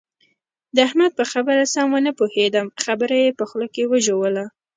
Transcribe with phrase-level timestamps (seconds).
[0.75, 4.45] د احمد په خبره سم و نه پوهېدم؛ خبره يې په خوله کې وژوله.